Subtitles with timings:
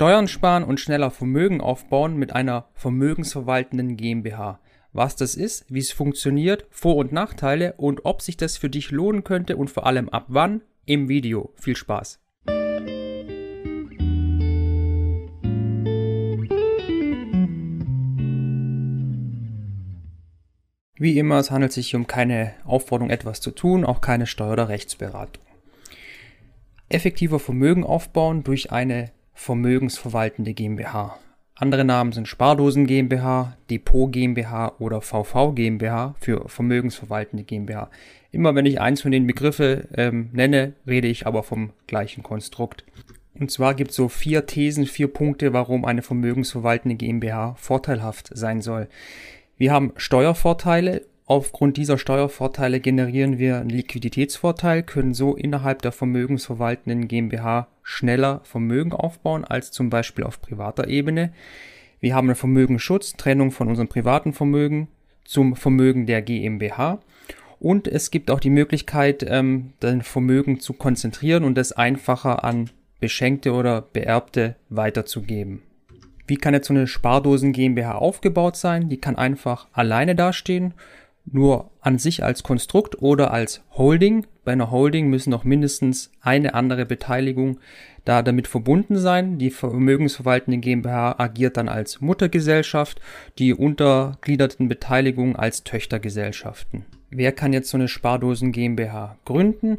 [0.00, 4.60] Steuern sparen und schneller Vermögen aufbauen mit einer vermögensverwaltenden GmbH.
[4.92, 8.92] Was das ist, wie es funktioniert, Vor- und Nachteile und ob sich das für dich
[8.92, 11.52] lohnen könnte und vor allem ab wann im Video.
[11.56, 12.20] Viel Spaß!
[20.94, 24.68] Wie immer, es handelt sich um keine Aufforderung, etwas zu tun, auch keine Steuer- oder
[24.68, 25.42] Rechtsberatung.
[26.88, 31.16] Effektiver Vermögen aufbauen durch eine vermögensverwaltende GmbH.
[31.54, 37.88] Andere Namen sind Spardosen GmbH, Depot GmbH oder VV GmbH für vermögensverwaltende GmbH.
[38.32, 42.84] Immer wenn ich eins von den Begriffen ähm, nenne, rede ich aber vom gleichen Konstrukt.
[43.38, 48.60] Und zwar gibt es so vier Thesen, vier Punkte, warum eine vermögensverwaltende GmbH vorteilhaft sein
[48.60, 48.88] soll.
[49.56, 51.02] Wir haben Steuervorteile.
[51.26, 58.92] Aufgrund dieser Steuervorteile generieren wir einen Liquiditätsvorteil, können so innerhalb der vermögensverwaltenden GmbH schneller Vermögen
[58.92, 61.32] aufbauen als zum Beispiel auf privater Ebene.
[62.00, 64.88] Wir haben einen Vermögensschutz, Trennung von unserem privaten Vermögen
[65.24, 67.00] zum Vermögen der GmbH.
[67.58, 72.68] Und es gibt auch die Möglichkeit, ähm, dein Vermögen zu konzentrieren und es einfacher an
[73.00, 75.62] Beschenkte oder Beerbte weiterzugeben.
[76.26, 78.90] Wie kann jetzt so eine Spardosen GmbH aufgebaut sein?
[78.90, 80.74] Die kann einfach alleine dastehen,
[81.32, 84.26] nur an sich als Konstrukt oder als Holding.
[84.44, 87.58] Bei einer Holding müssen noch mindestens eine andere Beteiligung
[88.04, 89.38] da damit verbunden sein.
[89.38, 93.00] Die vermögensverwaltende GmbH agiert dann als Muttergesellschaft,
[93.38, 96.86] die untergliederten Beteiligungen als Töchtergesellschaften.
[97.10, 99.78] Wer kann jetzt so eine Spardosen GmbH gründen?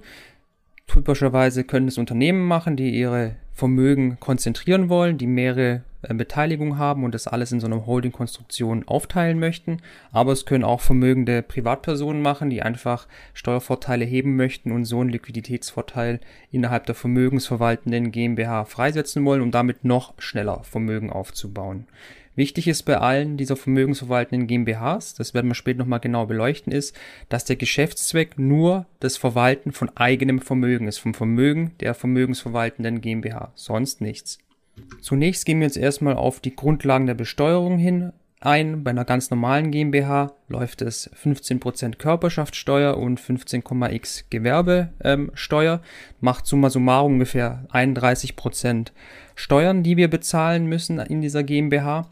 [0.90, 7.04] Typischerweise können es Unternehmen machen, die ihre Vermögen konzentrieren wollen, die mehrere äh, Beteiligungen haben
[7.04, 9.82] und das alles in so einer Holding-Konstruktion aufteilen möchten.
[10.12, 15.12] Aber es können auch vermögende Privatpersonen machen, die einfach Steuervorteile heben möchten und so einen
[15.12, 21.86] Liquiditätsvorteil innerhalb der vermögensverwaltenden GmbH freisetzen wollen, um damit noch schneller Vermögen aufzubauen.
[22.40, 26.98] Wichtig ist bei allen dieser vermögensverwaltenden GmbHs, das werden wir später nochmal genau beleuchten, ist,
[27.28, 33.52] dass der Geschäftszweck nur das Verwalten von eigenem Vermögen ist, vom Vermögen der vermögensverwaltenden GmbH,
[33.56, 34.40] sonst nichts.
[35.02, 38.86] Zunächst gehen wir jetzt erstmal auf die Grundlagen der Besteuerung hin ein.
[38.86, 45.82] Bei einer ganz normalen GmbH läuft es 15% Körperschaftssteuer und 15,x Gewerbesteuer.
[46.22, 48.92] Macht summa summarum ungefähr 31%
[49.40, 52.10] Steuern, die wir bezahlen müssen in dieser GmbH.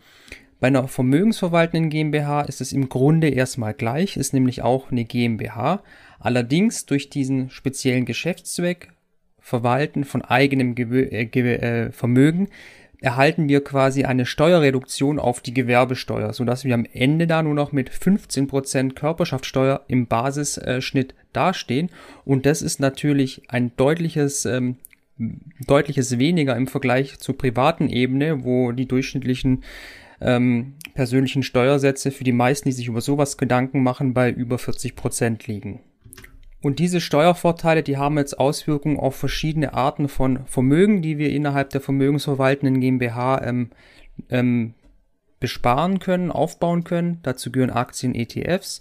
[0.61, 5.83] Bei einer vermögensverwaltenden GmbH ist es im Grunde erstmal gleich, ist nämlich auch eine GmbH.
[6.19, 8.93] Allerdings durch diesen speziellen Geschäftszweck
[9.39, 12.47] Verwalten von eigenem Gew äh, äh, Vermögen
[12.99, 17.71] erhalten wir quasi eine Steuerreduktion auf die Gewerbesteuer, sodass wir am Ende da nur noch
[17.71, 21.89] mit 15% Körperschaftssteuer im Basisschnitt dastehen.
[22.25, 24.77] Und das ist natürlich ein deutliches, ähm,
[25.65, 29.63] deutliches weniger im Vergleich zur privaten Ebene, wo die durchschnittlichen
[30.21, 35.47] ähm, persönlichen Steuersätze für die meisten, die sich über sowas Gedanken machen, bei über 40%
[35.47, 35.81] liegen.
[36.61, 41.69] Und diese Steuervorteile, die haben jetzt Auswirkungen auf verschiedene Arten von Vermögen, die wir innerhalb
[41.69, 43.69] der vermögensverwaltenden GmbH ähm,
[44.29, 44.73] ähm,
[45.39, 47.19] besparen können, aufbauen können.
[47.21, 48.79] Dazu gehören Aktien, ETFs,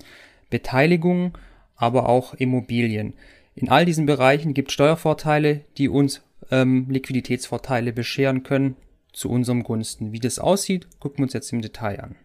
[0.49, 1.33] Beteiligungen,
[1.77, 3.13] aber auch Immobilien.
[3.55, 8.77] In all diesen Bereichen gibt es Steuervorteile, die uns ähm, Liquiditätsvorteile bescheren können
[9.13, 10.13] zu unserem Gunsten.
[10.13, 12.17] Wie das aussieht, gucken wir uns jetzt im Detail an.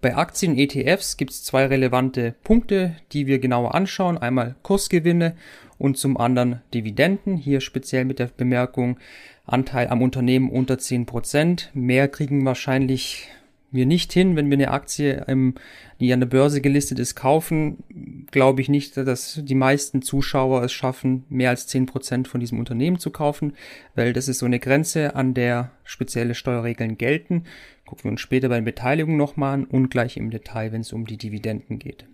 [0.00, 4.18] Bei Aktien ETFs gibt es zwei relevante Punkte, die wir genauer anschauen.
[4.18, 5.34] Einmal Kursgewinne
[5.78, 7.36] und zum anderen Dividenden.
[7.36, 8.98] Hier speziell mit der Bemerkung
[9.46, 11.68] Anteil am Unternehmen unter 10%.
[11.72, 13.28] Mehr kriegen wahrscheinlich
[13.74, 15.54] wir nicht hin, wenn wir eine Aktie, ähm,
[16.00, 20.72] die an der Börse gelistet ist, kaufen, glaube ich nicht, dass die meisten Zuschauer es
[20.72, 23.54] schaffen, mehr als zehn Prozent von diesem Unternehmen zu kaufen,
[23.94, 27.44] weil das ist so eine Grenze, an der spezielle Steuerregeln gelten.
[27.86, 30.92] Gucken wir uns später bei den Beteiligungen nochmal an und gleich im Detail, wenn es
[30.92, 32.06] um die Dividenden geht.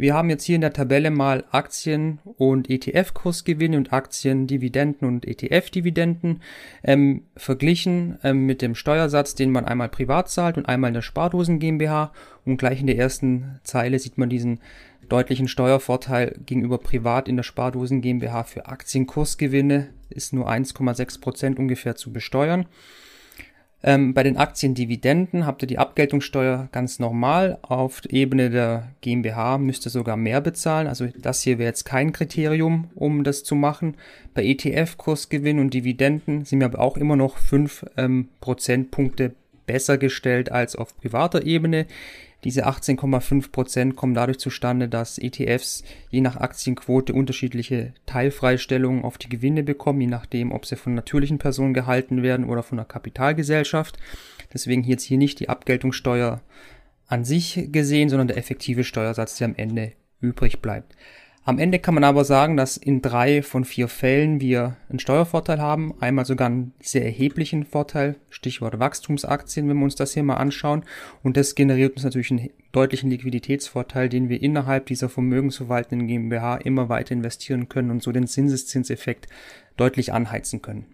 [0.00, 6.40] Wir haben jetzt hier in der Tabelle mal Aktien und ETF-Kursgewinne und Aktien-Dividenden und ETF-Dividenden
[6.82, 11.02] ähm, verglichen ähm, mit dem Steuersatz, den man einmal privat zahlt und einmal in der
[11.02, 12.14] Spardosen GmbH.
[12.46, 14.60] Und gleich in der ersten Zeile sieht man diesen
[15.10, 21.94] deutlichen Steuervorteil gegenüber privat in der Spardosen GmbH für Aktienkursgewinne ist nur 1,6 Prozent ungefähr
[21.94, 22.64] zu besteuern.
[23.82, 27.58] Ähm, bei den Aktiendividenden habt ihr die Abgeltungssteuer ganz normal.
[27.62, 30.86] Auf Ebene der GmbH müsst ihr sogar mehr bezahlen.
[30.86, 33.96] Also das hier wäre jetzt kein Kriterium, um das zu machen.
[34.34, 39.34] Bei ETF-Kursgewinn und Dividenden sind wir aber auch immer noch 5 ähm, Prozentpunkte
[39.64, 41.86] besser gestellt als auf privater Ebene.
[42.44, 49.28] Diese 18,5 Prozent kommen dadurch zustande, dass ETFs je nach Aktienquote unterschiedliche Teilfreistellungen auf die
[49.28, 53.98] Gewinne bekommen, je nachdem, ob sie von natürlichen Personen gehalten werden oder von einer Kapitalgesellschaft.
[54.52, 56.40] Deswegen jetzt hier nicht die Abgeltungssteuer
[57.06, 60.96] an sich gesehen, sondern der effektive Steuersatz, der am Ende übrig bleibt.
[61.50, 65.60] Am Ende kann man aber sagen, dass in drei von vier Fällen wir einen Steuervorteil
[65.60, 65.92] haben.
[65.98, 70.84] Einmal sogar einen sehr erheblichen Vorteil, Stichwort Wachstumsaktien, wenn wir uns das hier mal anschauen.
[71.24, 76.88] Und das generiert uns natürlich einen deutlichen Liquiditätsvorteil, den wir innerhalb dieser vermögensverwaltenden GmbH immer
[76.88, 79.26] weiter investieren können und so den Zinseszinseffekt
[79.76, 80.86] deutlich anheizen können.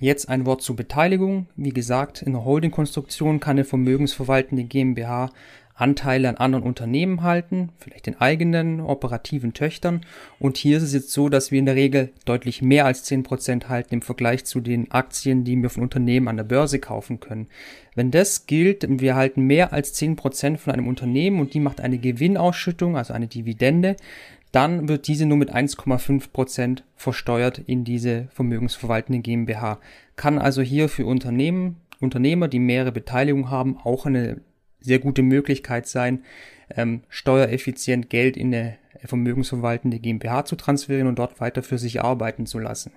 [0.00, 1.46] Jetzt ein Wort zur Beteiligung.
[1.56, 5.30] Wie gesagt, in der Holdingkonstruktion kann eine vermögensverwaltende GmbH
[5.74, 10.02] Anteile an anderen Unternehmen halten, vielleicht den eigenen operativen Töchtern.
[10.38, 13.68] Und hier ist es jetzt so, dass wir in der Regel deutlich mehr als 10%
[13.68, 17.48] halten im Vergleich zu den Aktien, die wir von Unternehmen an der Börse kaufen können.
[17.96, 21.98] Wenn das gilt, wir halten mehr als 10% von einem Unternehmen und die macht eine
[21.98, 23.96] Gewinnausschüttung, also eine Dividende,
[24.52, 29.80] dann wird diese nur mit 1,5% versteuert in diese vermögensverwaltende GmbH.
[30.14, 34.40] Kann also hier für Unternehmen, Unternehmer, die mehrere Beteiligungen haben, auch eine
[34.84, 36.22] sehr gute Möglichkeit sein,
[36.76, 42.46] ähm, steuereffizient Geld in eine vermögensverwaltende GmbH zu transferieren und dort weiter für sich arbeiten
[42.46, 42.92] zu lassen.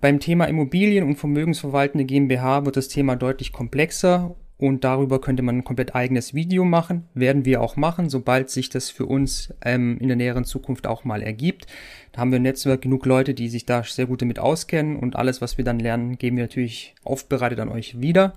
[0.00, 5.58] Beim Thema Immobilien und vermögensverwaltende GmbH wird das Thema deutlich komplexer und darüber könnte man
[5.58, 7.08] ein komplett eigenes Video machen.
[7.14, 11.04] Werden wir auch machen, sobald sich das für uns ähm, in der näheren Zukunft auch
[11.04, 11.66] mal ergibt.
[12.12, 15.16] Da haben wir im Netzwerk genug Leute, die sich da sehr gut damit auskennen und
[15.16, 18.32] alles, was wir dann lernen, geben wir natürlich aufbereitet an euch wieder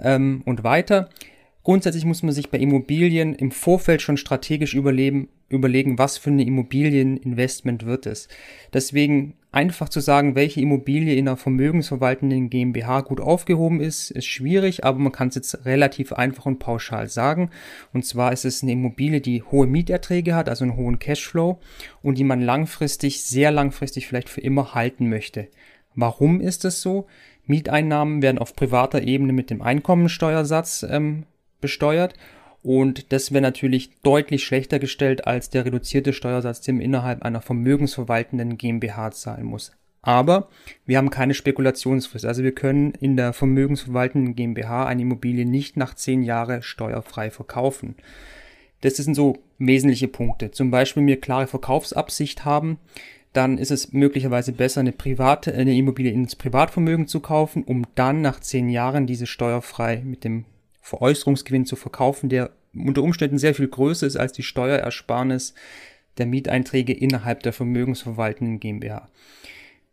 [0.00, 1.08] ähm, und weiter.
[1.62, 5.28] Grundsätzlich muss man sich bei Immobilien im Vorfeld schon strategisch überlegen,
[5.98, 8.28] was für eine Immobilieninvestment wird es.
[8.72, 14.84] Deswegen einfach zu sagen, welche Immobilie in einer vermögensverwaltenden GmbH gut aufgehoben ist, ist schwierig,
[14.84, 17.50] aber man kann es jetzt relativ einfach und pauschal sagen.
[17.92, 21.58] Und zwar ist es eine Immobilie, die hohe Mieterträge hat, also einen hohen Cashflow
[22.02, 25.48] und die man langfristig, sehr langfristig vielleicht für immer halten möchte.
[25.94, 27.06] Warum ist es so?
[27.46, 31.24] Mieteinnahmen werden auf privater Ebene mit dem Einkommensteuersatz ähm,
[31.60, 32.14] besteuert.
[32.62, 37.40] Und das wäre natürlich deutlich schlechter gestellt als der reduzierte Steuersatz, den man innerhalb einer
[37.40, 39.72] vermögensverwaltenden GmbH zahlen muss.
[40.02, 40.48] Aber
[40.86, 42.24] wir haben keine Spekulationsfrist.
[42.24, 47.96] Also wir können in der vermögensverwaltenden GmbH eine Immobilie nicht nach zehn Jahren steuerfrei verkaufen.
[48.80, 50.50] Das sind so wesentliche Punkte.
[50.50, 52.78] Zum Beispiel, wenn wir klare Verkaufsabsicht haben,
[53.32, 58.20] dann ist es möglicherweise besser, eine private, eine Immobilie ins Privatvermögen zu kaufen, um dann
[58.20, 60.44] nach zehn Jahren diese steuerfrei mit dem
[60.80, 65.54] Veräußerungsgewinn zu verkaufen, der unter Umständen sehr viel größer ist als die Steuerersparnis
[66.18, 69.08] der Mieteinträge innerhalb der vermögensverwaltenden GmbH.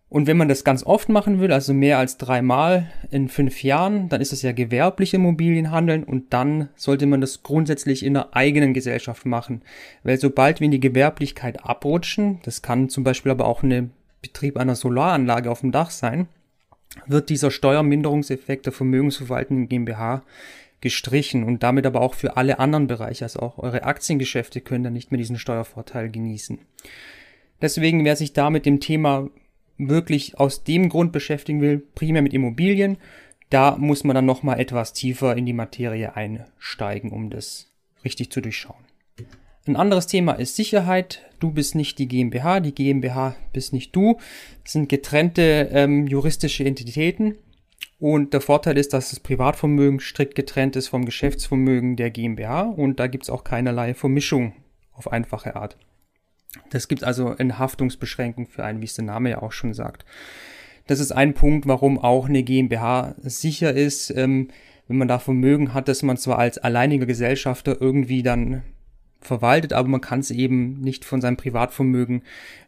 [0.07, 4.07] Und wenn man das ganz oft machen will, also mehr als dreimal in fünf Jahren,
[4.07, 8.73] dann ist es ja gewerbliche Immobilienhandeln und dann sollte man das grundsätzlich in einer eigenen
[8.73, 9.63] Gesellschaft machen.
[10.03, 13.91] Weil sobald wir in die Gewerblichkeit abrutschen, das kann zum Beispiel aber auch ein
[14.21, 16.27] Betrieb einer Solaranlage auf dem Dach sein,
[17.07, 20.23] wird dieser Steuerminderungseffekt der vermögensverwaltenden GmbH
[20.85, 24.93] gestrichen und damit aber auch für alle anderen Bereiche, also auch eure Aktiengeschäfte können dann
[24.93, 26.59] nicht mehr diesen Steuervorteil genießen.
[27.59, 29.27] Deswegen, wer sich da mit dem Thema
[29.79, 32.97] wirklich aus dem Grund beschäftigen will, primär mit Immobilien,
[33.49, 37.71] da muss man dann nochmal etwas tiefer in die Materie einsteigen, um das
[38.03, 38.85] richtig zu durchschauen.
[39.65, 41.23] Ein anderes Thema ist Sicherheit.
[41.39, 44.19] Du bist nicht die GmbH, die GmbH bist nicht du.
[44.63, 47.39] Das sind getrennte ähm, juristische Entitäten.
[47.97, 52.99] Und der Vorteil ist, dass das Privatvermögen strikt getrennt ist vom Geschäftsvermögen der GmbH und
[52.99, 54.53] da gibt es auch keinerlei Vermischung
[54.91, 55.77] auf einfache Art.
[56.71, 60.05] Das gibt also eine Haftungsbeschränkung für einen, wie es der Name ja auch schon sagt.
[60.87, 64.49] Das ist ein Punkt, warum auch eine GmbH sicher ist, ähm,
[64.87, 68.61] wenn man da Vermögen hat, dass man zwar als alleiniger Gesellschafter irgendwie dann
[69.19, 72.21] verwaltet, aber man kann es eben nicht von seinem Privatvermögen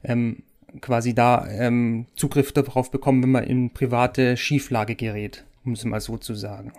[0.04, 0.44] ähm,
[0.82, 6.02] quasi da ähm, Zugriff darauf bekommen, wenn man in private Schieflage gerät, um es mal
[6.02, 6.72] so zu sagen.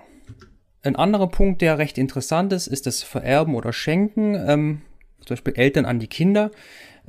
[0.82, 4.82] Ein anderer Punkt, der recht interessant ist, ist das Vererben oder Schenken, ähm,
[5.20, 6.50] zum Beispiel Eltern an die Kinder.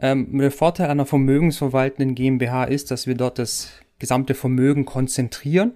[0.01, 5.73] Ähm, der Vorteil einer vermögensverwaltenden GmbH ist, dass wir dort das gesamte Vermögen konzentrieren.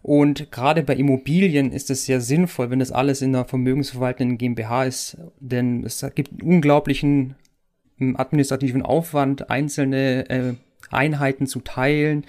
[0.00, 4.84] Und gerade bei Immobilien ist es sehr sinnvoll, wenn das alles in einer vermögensverwaltenden GmbH
[4.84, 7.34] ist, denn es gibt einen unglaublichen
[8.00, 10.54] administrativen Aufwand, einzelne äh,
[10.90, 12.24] Einheiten zu teilen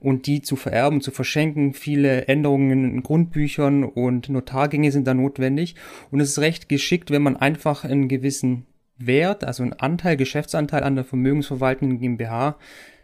[0.00, 1.74] und die zu vererben, zu verschenken.
[1.74, 5.76] Viele Änderungen in Grundbüchern und Notargänge sind da notwendig.
[6.10, 8.66] Und es ist recht geschickt, wenn man einfach einen gewissen
[8.98, 12.56] Wert, also einen Anteil, Geschäftsanteil an der vermögensverwaltenden GmbH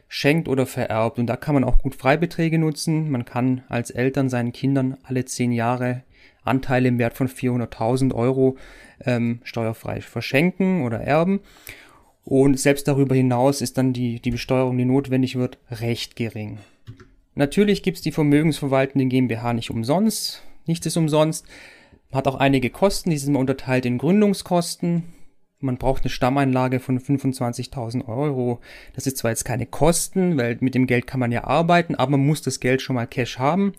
[0.09, 1.19] schenkt oder vererbt.
[1.19, 3.11] Und da kann man auch gut Freibeträge nutzen.
[3.11, 6.03] Man kann als Eltern seinen Kindern alle zehn Jahre
[6.43, 8.57] Anteile im Wert von 400.000 Euro
[9.05, 11.41] ähm, steuerfrei verschenken oder erben.
[12.29, 16.59] Und selbst darüber hinaus ist dann die, die Besteuerung, die notwendig wird, recht gering.
[17.35, 20.43] Natürlich gibt es die vermögensverwaltenden GmbH nicht umsonst.
[20.67, 21.47] Nichts ist umsonst.
[22.11, 25.05] Man hat auch einige Kosten, die sind mal unterteilt in Gründungskosten.
[25.61, 28.61] Man braucht eine Stammeinlage von 25.000 Euro.
[28.93, 32.11] Das ist zwar jetzt keine Kosten, weil mit dem Geld kann man ja arbeiten, aber
[32.11, 33.73] man muss das Geld schon mal Cash haben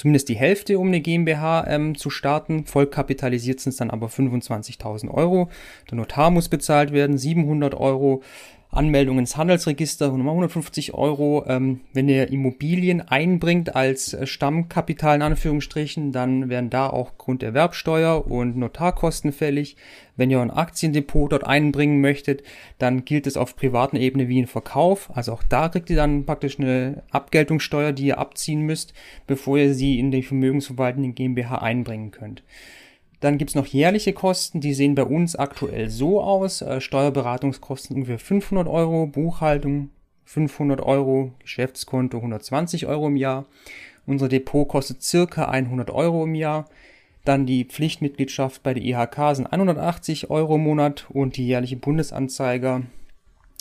[0.00, 2.64] zumindest die Hälfte, um eine GmbH ähm, zu starten.
[2.64, 5.50] Voll kapitalisiert sind es dann aber 25.000 Euro.
[5.90, 8.22] Der Notar muss bezahlt werden, 700 Euro.
[8.72, 11.44] Anmeldung ins Handelsregister, nochmal 150 Euro.
[11.48, 18.26] Ähm, wenn ihr Immobilien einbringt als äh, Stammkapital in Anführungsstrichen, dann werden da auch Grunderwerbsteuer
[18.28, 19.76] und Notarkosten fällig.
[20.16, 22.44] Wenn ihr ein Aktiendepot dort einbringen möchtet,
[22.78, 25.10] dann gilt es auf privaten Ebene wie ein Verkauf.
[25.16, 28.94] Also auch da kriegt ihr dann praktisch eine Abgeltungssteuer, die ihr abziehen müsst,
[29.26, 32.44] bevor ihr sie in die vermögensverwaltende GmbH einbringen könnt.
[33.20, 36.62] Dann gibt's noch jährliche Kosten, die sehen bei uns aktuell so aus.
[36.62, 39.90] Äh, Steuerberatungskosten ungefähr 500 Euro, Buchhaltung
[40.24, 43.46] 500 Euro, Geschäftskonto 120 Euro im Jahr.
[44.06, 46.66] Unser Depot kostet circa 100 Euro im Jahr.
[47.24, 52.82] Dann die Pflichtmitgliedschaft bei der IHK sind 180 Euro im Monat und die jährliche Bundesanzeiger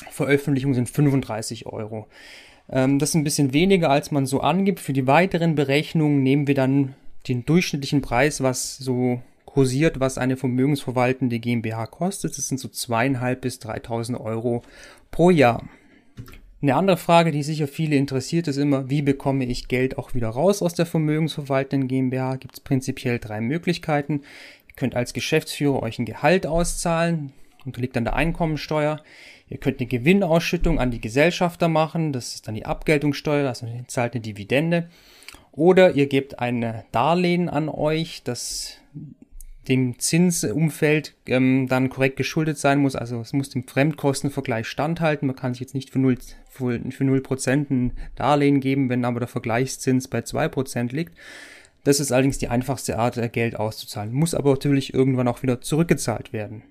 [0.10, 2.08] Veröffentlichung sind 35 Euro.
[2.70, 4.80] Ähm, das ist ein bisschen weniger, als man so angibt.
[4.80, 6.96] Für die weiteren Berechnungen nehmen wir dann
[7.28, 12.38] den durchschnittlichen Preis, was so kursiert, was eine vermögensverwaltende GmbH kostet.
[12.38, 14.62] Das sind so zweieinhalb bis 3.000 Euro
[15.10, 15.68] pro Jahr.
[16.62, 20.30] Eine andere Frage, die sicher viele interessiert, ist immer, wie bekomme ich Geld auch wieder
[20.30, 22.36] raus aus der vermögensverwaltenden GmbH?
[22.36, 24.22] Gibt es prinzipiell drei Möglichkeiten.
[24.68, 27.34] Ihr könnt als Geschäftsführer euch ein Gehalt auszahlen,
[27.66, 29.02] unterliegt dann der Einkommensteuer.
[29.48, 33.88] Ihr könnt eine Gewinnausschüttung an die Gesellschafter machen, das ist dann die Abgeltungssteuer, also ihr
[33.88, 34.90] zahlt eine Dividende.
[35.54, 38.78] Oder ihr gebt ein Darlehen an euch, das
[39.70, 42.96] dem Zinsumfeld ähm, dann korrekt geschuldet sein muss.
[42.96, 45.28] Also es muss dem Fremdkostenvergleich standhalten.
[45.28, 47.24] Man kann sich jetzt nicht für 0%, für 0
[47.70, 51.14] ein Darlehen geben, wenn aber der Vergleichszins bei 2% liegt.
[51.84, 54.12] Das ist allerdings die einfachste Art, äh, Geld auszuzahlen.
[54.12, 56.64] Muss aber natürlich irgendwann auch wieder zurückgezahlt werden.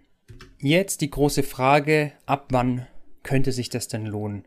[0.61, 2.87] Jetzt die große Frage, ab wann
[3.23, 4.45] könnte sich das denn lohnen?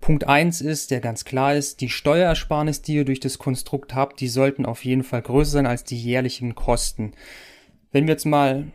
[0.00, 4.20] Punkt eins ist, der ganz klar ist, die Steuerersparnis, die ihr durch das Konstrukt habt,
[4.20, 7.12] die sollten auf jeden Fall größer sein als die jährlichen Kosten.
[7.92, 8.66] Wenn wir jetzt mal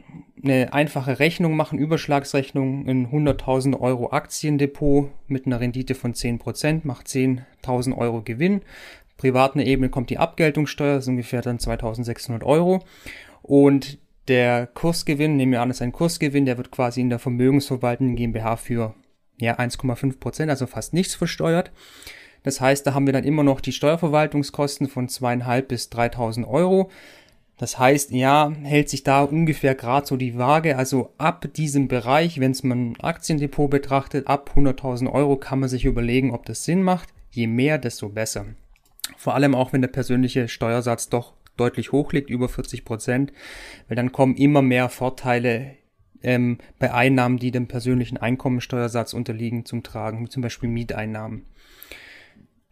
[0.44, 7.08] eine einfache Rechnung machen, Überschlagsrechnung, ein 100.000 Euro Aktiendepot mit einer Rendite von 10%, macht
[7.08, 8.62] 10.000 Euro Gewinn.
[9.18, 12.84] Privaten Ebene kommt die Abgeltungssteuer, das ist ungefähr dann 2.600 Euro.
[13.44, 18.16] Und der Kursgewinn, nehmen wir an, ist ein Kursgewinn, der wird quasi in der vermögensverwaltenden
[18.16, 18.96] GmbH für
[19.40, 21.72] ja, 1,5% also fast nichts versteuert.
[22.44, 26.90] Das heißt, da haben wir dann immer noch die Steuerverwaltungskosten von 2.500 bis 3.000 Euro.
[27.62, 30.78] Das heißt, ja, hält sich da ungefähr gerade so die Waage.
[30.78, 35.86] Also ab diesem Bereich, wenn es man Aktiendepot betrachtet, ab 100.000 Euro kann man sich
[35.86, 37.10] überlegen, ob das Sinn macht.
[37.30, 38.48] Je mehr, desto besser.
[39.16, 43.32] Vor allem auch, wenn der persönliche Steuersatz doch deutlich hoch liegt, über 40 Prozent,
[43.88, 45.76] weil dann kommen immer mehr Vorteile
[46.24, 51.46] ähm, bei Einnahmen, die dem persönlichen Einkommensteuersatz unterliegen, zum Tragen, wie zum Beispiel Mieteinnahmen.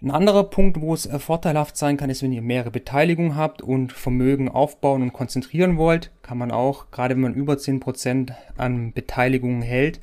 [0.02, 3.62] Ein anderer Punkt, wo es äh, vorteilhaft sein kann, ist, wenn ihr mehrere Beteiligungen habt
[3.62, 8.94] und Vermögen aufbauen und konzentrieren wollt, kann man auch, gerade wenn man über 10% an
[8.94, 10.00] Beteiligungen hält,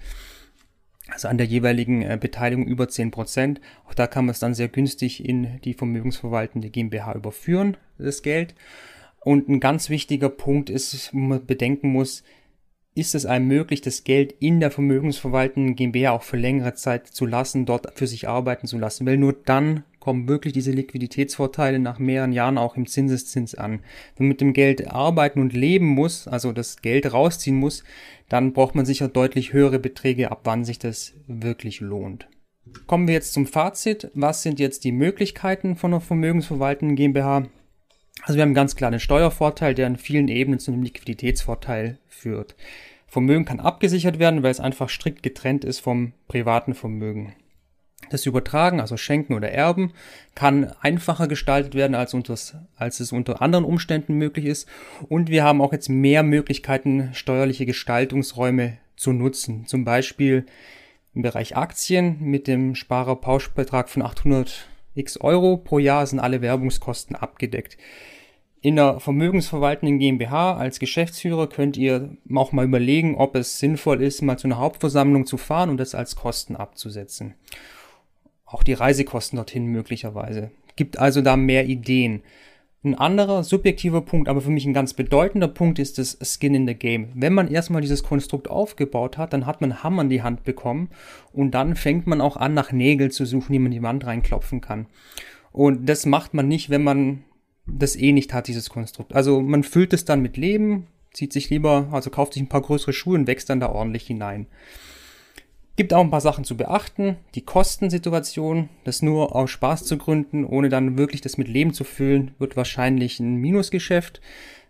[1.09, 4.69] also an der jeweiligen äh, Beteiligung über 10%, auch da kann man es dann sehr
[4.69, 8.55] günstig in die vermögensverwaltende GmbH überführen, das Geld.
[9.21, 12.23] Und ein ganz wichtiger Punkt ist, wo man bedenken muss,
[12.97, 17.27] ist es einem möglich, das Geld in der vermögensverwaltenden GmbH auch für längere Zeit zu
[17.27, 21.99] lassen, dort für sich arbeiten zu lassen, weil nur dann kommen wirklich diese Liquiditätsvorteile nach
[21.99, 23.81] mehreren Jahren auch im Zinseszins an.
[24.17, 27.85] Wenn man mit dem Geld arbeiten und leben muss, also das Geld rausziehen muss,
[28.29, 32.29] dann braucht man sicher deutlich höhere Beträge, ab wann sich das wirklich lohnt.
[32.87, 34.11] Kommen wir jetzt zum Fazit.
[34.15, 37.47] Was sind jetzt die Möglichkeiten von einer vermögensverwaltenden GmbH?
[38.23, 42.57] Also wir haben ganz klar den Steuervorteil, der an vielen Ebenen zu einem Liquiditätsvorteil führt.
[43.07, 47.35] Vermögen kann abgesichert werden, weil es einfach strikt getrennt ist vom privaten Vermögen.
[48.11, 49.93] Das Übertragen, also Schenken oder Erben,
[50.35, 54.69] kann einfacher gestaltet werden, als, unters, als es unter anderen Umständen möglich ist.
[55.09, 59.67] Und wir haben auch jetzt mehr Möglichkeiten, steuerliche Gestaltungsräume zu nutzen.
[59.67, 60.47] Zum Beispiel
[61.15, 67.15] im Bereich Aktien mit dem Sparerpauschbetrag von 800 x Euro pro Jahr sind alle Werbungskosten
[67.15, 67.77] abgedeckt.
[68.61, 74.23] In der vermögensverwaltenden GmbH als Geschäftsführer könnt ihr auch mal überlegen, ob es sinnvoll ist,
[74.23, 77.35] mal zu einer Hauptversammlung zu fahren und das als Kosten abzusetzen.
[78.45, 80.51] Auch die Reisekosten dorthin möglicherweise.
[80.75, 82.23] Gibt also da mehr Ideen.
[82.85, 86.69] Ein anderer subjektiver Punkt, aber für mich ein ganz bedeutender Punkt ist das Skin in
[86.69, 87.09] the Game.
[87.15, 90.91] Wenn man erstmal dieses Konstrukt aufgebaut hat, dann hat man Hammer in die Hand bekommen
[91.33, 94.07] und dann fängt man auch an, nach Nägeln zu suchen, die man in die Wand
[94.07, 94.87] reinklopfen kann.
[95.51, 97.25] Und das macht man nicht, wenn man
[97.67, 99.15] das eh nicht hat, dieses Konstrukt.
[99.15, 102.63] Also man füllt es dann mit Leben, zieht sich lieber, also kauft sich ein paar
[102.63, 104.47] größere Schuhe und wächst dann da ordentlich hinein.
[105.77, 107.17] Gibt auch ein paar Sachen zu beachten.
[107.35, 111.85] Die Kostensituation, das nur aus Spaß zu gründen, ohne dann wirklich das mit Leben zu
[111.85, 114.23] füllen, wird wahrscheinlich ein Minusgeschäft.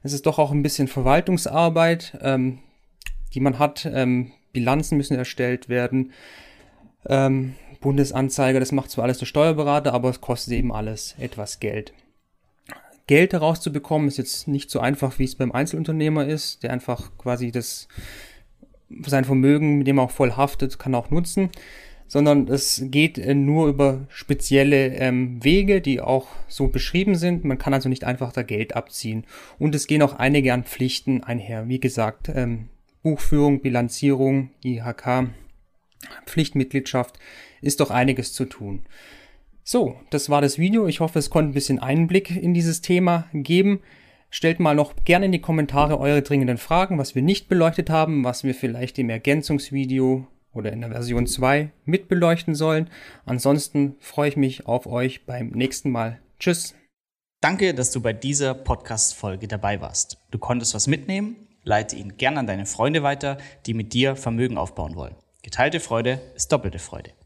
[0.03, 2.59] Es ist doch auch ein bisschen Verwaltungsarbeit, ähm,
[3.35, 3.89] die man hat.
[3.93, 6.13] Ähm, Bilanzen müssen erstellt werden.
[7.09, 11.93] Ähm, Bundesanzeiger, das macht zwar alles der Steuerberater, aber es kostet eben alles etwas Geld.
[13.07, 17.53] Geld herauszubekommen ist jetzt nicht so einfach, wie es beim Einzelunternehmer ist, der einfach quasi
[17.53, 17.87] das
[19.07, 21.51] sein Vermögen, mit dem er auch voll haftet, kann auch nutzen,
[22.09, 27.45] sondern es geht äh, nur über spezielle ähm, Wege, die auch so beschrieben sind.
[27.45, 29.25] Man kann also nicht einfach da Geld abziehen.
[29.59, 31.69] Und es gehen auch einige an Pflichten einher.
[31.69, 32.69] Wie gesagt, ähm,
[33.03, 35.31] Buchführung, Bilanzierung, IHK,
[36.27, 37.19] Pflichtmitgliedschaft,
[37.61, 38.83] ist doch einiges zu tun.
[39.65, 40.87] So, das war das Video.
[40.87, 43.81] Ich hoffe, es konnte ein bisschen Einblick in dieses Thema geben.
[44.31, 48.25] Stellt mal noch gerne in die Kommentare eure dringenden Fragen, was wir nicht beleuchtet haben,
[48.25, 52.91] was wir vielleicht im Ergänzungsvideo oder in der Version 2 mit beleuchten sollen.
[53.25, 56.21] Ansonsten freue ich mich auf euch beim nächsten Mal.
[56.39, 56.75] Tschüss.
[57.41, 60.19] Danke, dass du bei dieser Podcast-Folge dabei warst.
[60.31, 61.37] Du konntest was mitnehmen?
[61.63, 65.17] Leite ihn gerne an deine Freunde weiter, die mit dir Vermögen aufbauen wollen.
[65.43, 67.11] Geteilte Freude ist doppelte Freude.